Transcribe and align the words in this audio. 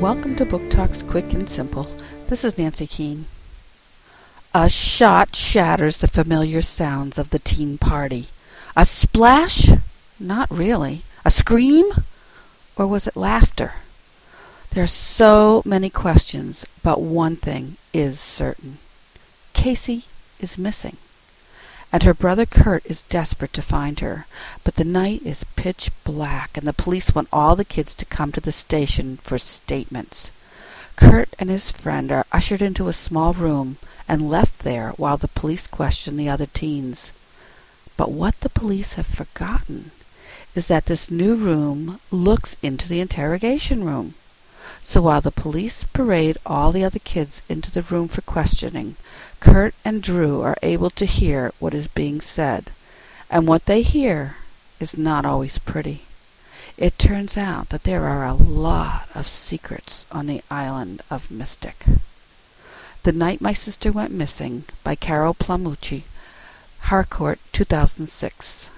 Welcome 0.00 0.36
to 0.36 0.44
Book 0.44 0.70
Talks 0.70 1.02
Quick 1.02 1.34
and 1.34 1.50
Simple. 1.50 1.88
This 2.28 2.44
is 2.44 2.56
Nancy 2.56 2.86
Keane. 2.86 3.26
A 4.54 4.70
shot 4.70 5.34
shatters 5.34 5.98
the 5.98 6.06
familiar 6.06 6.62
sounds 6.62 7.18
of 7.18 7.30
the 7.30 7.40
teen 7.40 7.78
party. 7.78 8.28
A 8.76 8.86
splash? 8.86 9.70
Not 10.20 10.48
really. 10.52 11.02
A 11.24 11.32
scream? 11.32 11.86
Or 12.76 12.86
was 12.86 13.08
it 13.08 13.16
laughter? 13.16 13.72
There 14.70 14.84
are 14.84 14.86
so 14.86 15.62
many 15.64 15.90
questions, 15.90 16.64
but 16.84 17.00
one 17.00 17.34
thing 17.34 17.76
is 17.92 18.20
certain. 18.20 18.78
Casey 19.52 20.04
is 20.38 20.56
missing 20.56 20.96
and 21.92 22.02
her 22.02 22.14
brother 22.14 22.44
Kurt 22.44 22.84
is 22.86 23.02
desperate 23.02 23.52
to 23.54 23.62
find 23.62 24.00
her. 24.00 24.26
But 24.64 24.74
the 24.74 24.84
night 24.84 25.22
is 25.24 25.44
pitch 25.56 25.90
black, 26.04 26.56
and 26.56 26.66
the 26.66 26.72
police 26.72 27.14
want 27.14 27.28
all 27.32 27.56
the 27.56 27.64
kids 27.64 27.94
to 27.96 28.04
come 28.04 28.32
to 28.32 28.40
the 28.40 28.52
station 28.52 29.18
for 29.18 29.38
statements. 29.38 30.30
Kurt 30.96 31.30
and 31.38 31.48
his 31.48 31.70
friend 31.70 32.10
are 32.10 32.26
ushered 32.32 32.60
into 32.60 32.88
a 32.88 32.92
small 32.92 33.32
room 33.32 33.76
and 34.08 34.28
left 34.28 34.60
there 34.60 34.90
while 34.96 35.16
the 35.16 35.28
police 35.28 35.66
question 35.66 36.16
the 36.16 36.28
other 36.28 36.46
teens. 36.46 37.12
But 37.96 38.10
what 38.10 38.40
the 38.40 38.48
police 38.48 38.94
have 38.94 39.06
forgotten 39.06 39.92
is 40.54 40.68
that 40.68 40.86
this 40.86 41.10
new 41.10 41.36
room 41.36 42.00
looks 42.10 42.56
into 42.62 42.88
the 42.88 43.00
interrogation 43.00 43.84
room. 43.84 44.14
So 44.82 45.02
while 45.02 45.20
the 45.20 45.30
police 45.30 45.84
parade 45.84 46.38
all 46.46 46.72
the 46.72 46.84
other 46.84 46.98
kids 46.98 47.42
into 47.48 47.70
the 47.70 47.82
room 47.82 48.08
for 48.08 48.22
questioning, 48.22 48.96
Kurt 49.40 49.74
and 49.84 50.02
Drew 50.02 50.40
are 50.42 50.56
able 50.62 50.90
to 50.90 51.04
hear 51.04 51.52
what 51.58 51.74
is 51.74 51.86
being 51.86 52.20
said, 52.20 52.70
and 53.30 53.46
what 53.46 53.66
they 53.66 53.82
hear 53.82 54.36
is 54.80 54.96
not 54.96 55.24
always 55.24 55.58
pretty. 55.58 56.02
It 56.76 56.98
turns 56.98 57.36
out 57.36 57.70
that 57.70 57.82
there 57.82 58.04
are 58.04 58.24
a 58.24 58.34
lot 58.34 59.08
of 59.14 59.26
secrets 59.26 60.06
on 60.12 60.26
the 60.26 60.42
island 60.50 61.02
of 61.10 61.30
Mystic. 61.30 61.84
The 63.02 63.12
Night 63.12 63.40
My 63.40 63.52
Sister 63.52 63.92
Went 63.92 64.12
Missing 64.12 64.64
by 64.84 64.94
Carol 64.94 65.34
Plum-Ucci, 65.34 66.02
Harcourt, 66.82 67.40
2006. 67.52 68.70